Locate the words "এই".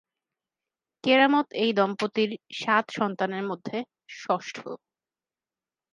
1.63-1.71